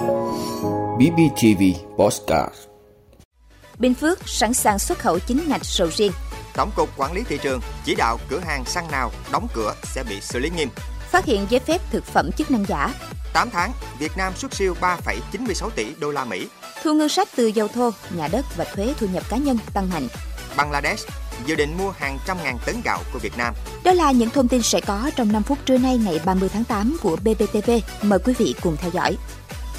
[0.00, 1.62] BBTV
[1.98, 2.54] Postcard
[3.78, 6.12] Bình Phước sẵn sàng xuất khẩu chính ngạch sầu riêng.
[6.54, 10.04] Tổng cục Quản lý thị trường chỉ đạo cửa hàng xăng nào đóng cửa sẽ
[10.08, 10.68] bị xử lý nghiêm.
[11.10, 12.94] Phát hiện giấy phép thực phẩm chức năng giả.
[13.32, 16.48] 8 tháng, Việt Nam xuất siêu 3,96 tỷ đô la Mỹ.
[16.82, 19.90] Thu ngân sách từ dầu thô, nhà đất và thuế thu nhập cá nhân tăng
[19.90, 20.08] mạnh.
[20.56, 21.08] Bangladesh
[21.46, 23.54] dự định mua hàng trăm ngàn tấn gạo của Việt Nam.
[23.84, 26.64] Đó là những thông tin sẽ có trong 5 phút trưa nay ngày 30 tháng
[26.64, 27.70] 8 của BBTV.
[28.02, 29.16] Mời quý vị cùng theo dõi.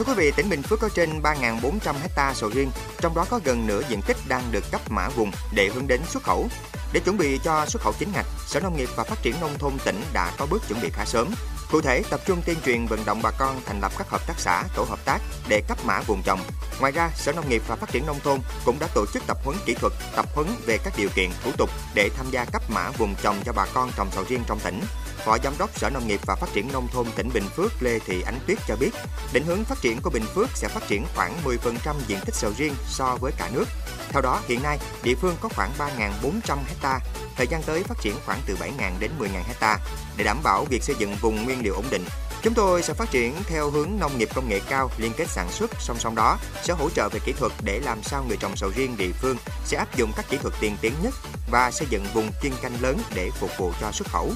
[0.00, 3.40] Thưa quý vị, tỉnh Bình Phước có trên 3.400 hecta sầu riêng, trong đó có
[3.44, 6.48] gần nửa diện tích đang được cấp mã vùng để hướng đến xuất khẩu.
[6.92, 9.58] Để chuẩn bị cho xuất khẩu chính ngạch, Sở Nông nghiệp và Phát triển Nông
[9.58, 11.34] thôn tỉnh đã có bước chuẩn bị khá sớm.
[11.70, 14.34] Cụ thể, tập trung tuyên truyền vận động bà con thành lập các hợp tác
[14.38, 15.18] xã, tổ hợp tác
[15.48, 16.40] để cấp mã vùng trồng.
[16.80, 19.38] Ngoài ra, Sở Nông nghiệp và Phát triển Nông thôn cũng đã tổ chức tập
[19.44, 22.62] huấn kỹ thuật, tập huấn về các điều kiện, thủ tục để tham gia cấp
[22.68, 24.80] mã vùng trồng cho bà con trồng sầu riêng trong tỉnh.
[25.24, 27.98] Phó Giám đốc Sở Nông nghiệp và Phát triển Nông thôn tỉnh Bình Phước Lê
[27.98, 28.90] Thị Ánh Tuyết cho biết,
[29.32, 32.52] định hướng phát triển của Bình Phước sẽ phát triển khoảng 10% diện tích sầu
[32.56, 33.64] riêng so với cả nước.
[34.08, 37.00] Theo đó, hiện nay, địa phương có khoảng 3.400 hecta,
[37.36, 39.78] thời gian tới phát triển khoảng từ 7.000 đến 10.000 hecta.
[40.16, 42.04] Để đảm bảo việc xây dựng vùng nguyên liệu ổn định,
[42.42, 45.48] Chúng tôi sẽ phát triển theo hướng nông nghiệp công nghệ cao liên kết sản
[45.50, 48.56] xuất, song song đó sẽ hỗ trợ về kỹ thuật để làm sao người trồng
[48.56, 51.14] sầu riêng địa phương sẽ áp dụng các kỹ thuật tiên tiến nhất
[51.50, 54.32] và xây dựng vùng chuyên canh lớn để phục vụ cho xuất khẩu.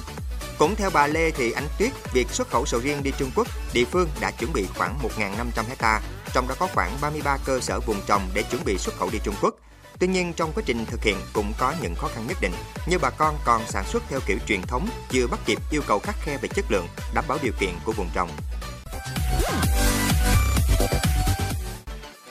[0.59, 3.47] Cũng theo bà Lê Thị Ánh Tuyết, việc xuất khẩu sầu riêng đi Trung Quốc,
[3.73, 6.01] địa phương đã chuẩn bị khoảng 1.500 hecta,
[6.33, 9.19] trong đó có khoảng 33 cơ sở vùng trồng để chuẩn bị xuất khẩu đi
[9.23, 9.55] Trung Quốc.
[9.99, 12.53] Tuy nhiên trong quá trình thực hiện cũng có những khó khăn nhất định,
[12.87, 15.99] như bà con còn sản xuất theo kiểu truyền thống, chưa bắt kịp yêu cầu
[15.99, 18.29] khắc khe về chất lượng, đảm bảo điều kiện của vùng trồng.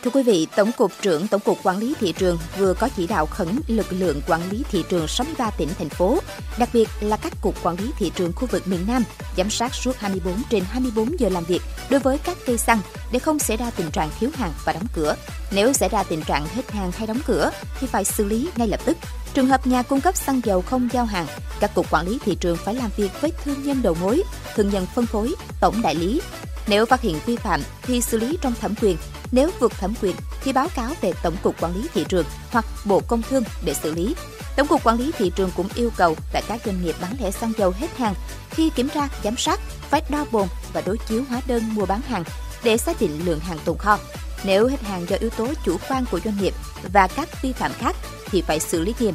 [0.05, 3.07] Thưa quý vị, Tổng cục trưởng Tổng cục Quản lý thị trường vừa có chỉ
[3.07, 6.19] đạo khẩn lực lượng quản lý thị trường 63 tỉnh thành phố,
[6.59, 9.05] đặc biệt là các cục quản lý thị trường khu vực miền Nam,
[9.37, 12.79] giám sát suốt 24 trên 24 giờ làm việc đối với các cây xăng
[13.13, 15.17] để không xảy ra tình trạng thiếu hàng và đóng cửa.
[15.53, 18.69] Nếu xảy ra tình trạng hết hàng hay đóng cửa thì phải xử lý ngay
[18.69, 18.97] lập tức.
[19.35, 21.27] Trường hợp nhà cung cấp xăng dầu không giao hàng,
[21.61, 24.23] các cục quản lý thị trường phải làm việc với thương nhân đầu mối,
[24.55, 26.21] thương nhân phân phối, tổng đại lý.
[26.67, 28.97] Nếu phát hiện vi phạm thì xử lý trong thẩm quyền
[29.35, 32.65] nếu vượt thẩm quyền thì báo cáo về Tổng cục Quản lý thị trường hoặc
[32.85, 34.15] Bộ Công Thương để xử lý.
[34.57, 37.31] Tổng cục Quản lý thị trường cũng yêu cầu tại các doanh nghiệp bán lẻ
[37.31, 38.15] xăng dầu hết hàng
[38.51, 42.01] khi kiểm tra, giám sát phải đo bồn và đối chiếu hóa đơn mua bán
[42.01, 42.25] hàng
[42.65, 43.99] để xác định lượng hàng tồn kho.
[44.45, 46.55] Nếu hết hàng do yếu tố chủ quan của doanh nghiệp
[46.93, 47.97] và các vi phạm khác
[48.27, 49.15] thì phải xử lý nghiêm.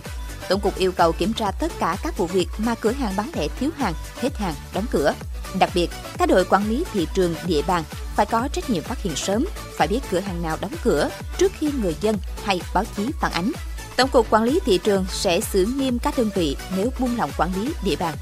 [0.49, 3.31] Tổng cục yêu cầu kiểm tra tất cả các vụ việc mà cửa hàng bán
[3.35, 5.13] lẻ thiếu hàng, hết hàng, đóng cửa.
[5.59, 7.83] Đặc biệt, các đội quản lý thị trường địa bàn
[8.19, 9.45] phải có trách nhiệm phát hiện sớm,
[9.77, 13.31] phải biết cửa hàng nào đóng cửa trước khi người dân hay báo chí phản
[13.31, 13.51] ánh.
[13.97, 17.31] Tổng cục Quản lý thị trường sẽ xử nghiêm các đơn vị nếu buông lỏng
[17.37, 18.15] quản lý địa bàn.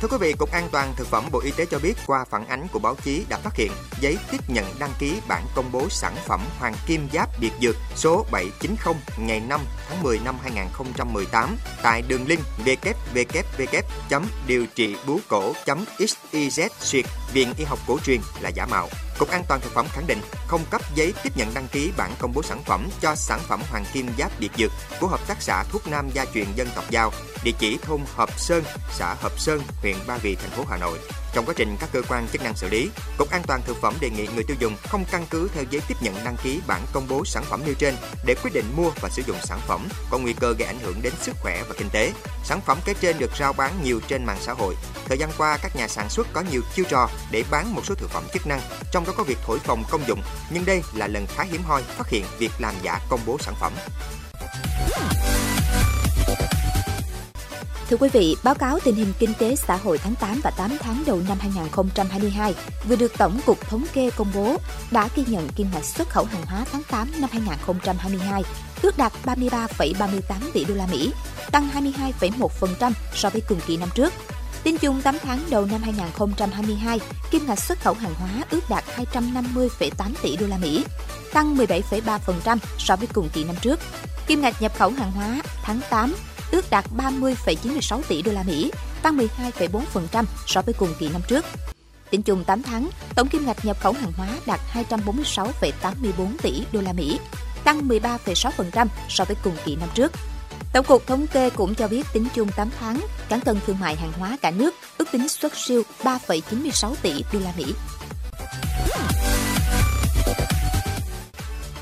[0.00, 2.46] Thưa quý vị, Cục An toàn Thực phẩm Bộ Y tế cho biết qua phản
[2.46, 5.88] ánh của báo chí đã phát hiện giấy tiếp nhận đăng ký bản công bố
[5.90, 11.56] sản phẩm Hoàng Kim Giáp Biệt Dược số 790 ngày 5 tháng 10 năm 2018
[11.82, 15.52] tại đường link www điều trị bú cổ
[15.98, 18.88] xyz xuyệt Viện Y học cổ truyền là giả mạo.
[19.18, 22.14] Cục An toàn thực phẩm khẳng định không cấp giấy tiếp nhận đăng ký bản
[22.18, 24.70] công bố sản phẩm cho sản phẩm Hoàng Kim Giáp Biệt Dược
[25.00, 27.12] của Hợp tác xã Thuốc Nam Gia truyền dân tộc Giao,
[27.44, 30.98] địa chỉ thôn Hợp Sơn, xã Hợp Sơn, huyện Ba Vì, thành phố Hà Nội.
[31.32, 33.94] Trong quá trình các cơ quan chức năng xử lý, Cục An toàn thực phẩm
[34.00, 36.80] đề nghị người tiêu dùng không căn cứ theo giấy tiếp nhận đăng ký bản
[36.92, 37.94] công bố sản phẩm nêu trên
[38.26, 41.02] để quyết định mua và sử dụng sản phẩm có nguy cơ gây ảnh hưởng
[41.02, 42.12] đến sức khỏe và kinh tế.
[42.44, 44.74] Sản phẩm kể trên được rao bán nhiều trên mạng xã hội.
[45.06, 47.94] Thời gian qua, các nhà sản xuất có nhiều chiêu trò để bán một số
[47.94, 48.60] thực phẩm chức năng,
[48.92, 50.22] trong đó có việc thổi phồng công dụng.
[50.50, 53.54] Nhưng đây là lần khá hiếm hoi phát hiện việc làm giả công bố sản
[53.60, 53.72] phẩm.
[57.90, 60.76] Thưa quý vị, báo cáo tình hình kinh tế xã hội tháng 8 và 8
[60.80, 62.54] tháng đầu năm 2022
[62.88, 64.56] vừa được Tổng cục Thống kê công bố
[64.90, 68.42] đã ghi nhận kim ngạch xuất khẩu hàng hóa tháng 8 năm 2022
[68.82, 70.20] ước đạt 33,38
[70.52, 71.12] tỷ đô la Mỹ,
[71.52, 74.12] tăng 22,1% so với cùng kỳ năm trước.
[74.62, 77.00] Tính chung 8 tháng đầu năm 2022,
[77.30, 79.90] kim ngạch xuất khẩu hàng hóa ước đạt 250,8
[80.22, 80.84] tỷ đô la Mỹ,
[81.32, 83.80] tăng 17,3% so với cùng kỳ năm trước.
[84.26, 86.14] Kim ngạch nhập khẩu hàng hóa tháng 8
[86.50, 91.44] ước đạt 30,96 tỷ đô la Mỹ, tăng 12,4% so với cùng kỳ năm trước.
[92.10, 96.80] Tính chung 8 tháng, tổng kim ngạch nhập khẩu hàng hóa đạt 246,84 tỷ đô
[96.80, 97.18] la Mỹ,
[97.64, 100.12] tăng 13,6% so với cùng kỳ năm trước.
[100.72, 103.96] Tổng cục Thống kê cũng cho biết tính chung 8 tháng, cán cân thương mại
[103.96, 107.74] hàng hóa cả nước ước tính xuất siêu 3,96 tỷ đô la Mỹ.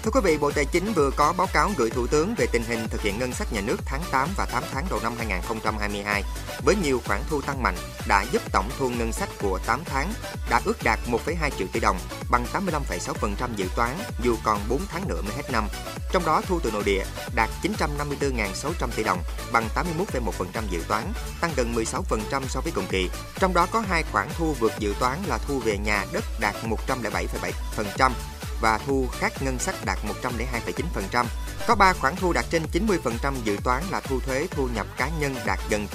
[0.09, 2.63] Thưa quý vị, Bộ Tài chính vừa có báo cáo gửi Thủ tướng về tình
[2.63, 6.23] hình thực hiện ngân sách nhà nước tháng 8 và 8 tháng đầu năm 2022.
[6.65, 7.75] Với nhiều khoản thu tăng mạnh
[8.09, 10.13] đã giúp tổng thu ngân sách của 8 tháng
[10.51, 11.99] đã ước đạt 1,2 triệu tỷ đồng,
[12.31, 15.69] bằng 85,6% dự toán dù còn 4 tháng nữa mới hết năm.
[16.13, 17.05] Trong đó thu từ nội địa
[17.35, 19.19] đạt 954.600 tỷ đồng,
[19.53, 23.11] bằng 81,1% dự toán, tăng gần 16% so với cùng kỳ.
[23.39, 26.55] Trong đó có hai khoản thu vượt dự toán là thu về nhà đất đạt
[26.65, 28.11] 107,7%
[28.61, 31.25] và thu khác ngân sách đạt 102,9%.
[31.67, 35.11] Có 3 khoản thu đạt trên 90% dự toán là thu thuế thu nhập cá
[35.21, 35.87] nhân đạt gần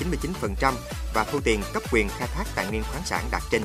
[0.51, 0.74] 99%
[1.13, 3.62] và thu tiền cấp quyền khai thác tài nguyên khoáng sản đạt trên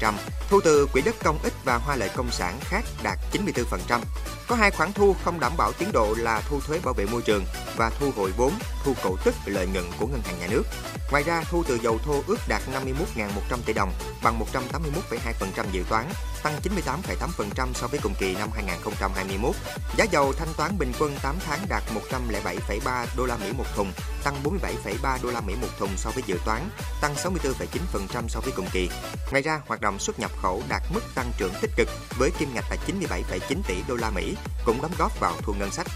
[0.00, 0.14] 99%.
[0.50, 4.00] Thu từ quỹ đất công ích và hoa lợi công sản khác đạt 94%.
[4.48, 7.22] Có hai khoản thu không đảm bảo tiến độ là thu thuế bảo vệ môi
[7.22, 7.44] trường
[7.76, 8.52] và thu hồi vốn,
[8.84, 10.62] thu cổ tức lợi nhuận của ngân hàng nhà nước.
[11.10, 13.92] Ngoài ra, thu từ dầu thô ước đạt 51.100 tỷ đồng,
[14.22, 16.08] bằng 181,2% dự toán,
[16.42, 19.54] tăng 98,8% so với cùng kỳ năm 2021.
[19.96, 23.92] Giá dầu thanh toán bình quân 8 tháng đạt 107,3 đô la Mỹ một thùng,
[24.24, 26.68] tăng 47,3 đô la Mỹ một thùng so với dự toán,
[27.00, 28.90] tăng 64,9% so với cùng kỳ.
[29.30, 31.88] Ngoài ra, hoạt động xuất nhập khẩu đạt mức tăng trưởng tích cực
[32.18, 34.34] với kim ngạch là 97,9 tỷ đô la Mỹ,
[34.64, 35.86] cũng đóng góp vào thu ngân sách.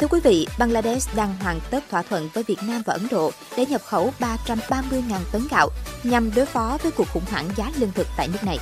[0.00, 3.32] Thưa quý vị, Bangladesh đang hoàn tất thỏa thuận với Việt Nam và Ấn Độ
[3.56, 5.70] để nhập khẩu 330.000 tấn gạo
[6.02, 8.58] nhằm đối phó với cuộc khủng hoảng giá lương thực tại nước này.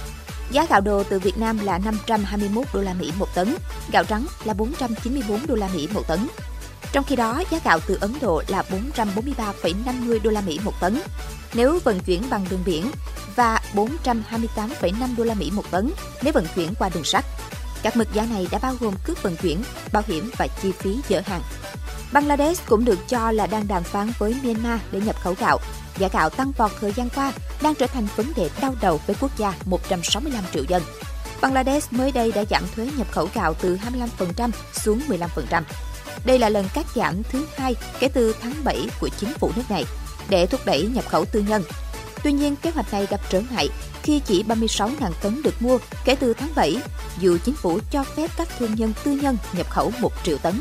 [0.51, 3.55] Giá gạo đồ từ Việt Nam là 521 đô la Mỹ một tấn,
[3.93, 6.29] gạo trắng là 494 đô la Mỹ một tấn.
[6.95, 8.65] Trong khi đó, giá gạo từ Ấn Độ là
[8.97, 11.01] 443,50 đô la Mỹ một tấn.
[11.55, 12.91] Nếu vận chuyển bằng đường biển
[13.37, 15.91] và 428,5 đô la Mỹ một tấn
[16.23, 17.25] nếu vận chuyển qua đường sắt.
[17.83, 19.63] Các mức giá này đã bao gồm cước vận chuyển,
[19.93, 21.41] bảo hiểm và chi phí dỡ hàng.
[22.13, 25.59] Bangladesh cũng được cho là đang đàm phán với Myanmar để nhập khẩu gạo.
[25.99, 27.33] Giá gạo tăng vọt thời gian qua
[27.63, 30.83] đang trở thành vấn đề đau đầu với quốc gia 165 triệu dân.
[31.41, 33.79] Bangladesh mới đây đã giảm thuế nhập khẩu gạo từ
[34.19, 35.63] 25% xuống 15%.
[36.25, 39.63] Đây là lần cắt giảm thứ hai kể từ tháng 7 của chính phủ nước
[39.71, 39.85] này
[40.29, 41.63] để thúc đẩy nhập khẩu tư nhân.
[42.25, 43.69] Tuy nhiên, kế hoạch này gặp trở ngại
[44.03, 46.77] khi chỉ 36.000 tấn được mua kể từ tháng 7,
[47.19, 50.61] dù chính phủ cho phép các thương nhân tư nhân nhập khẩu 1 triệu tấn.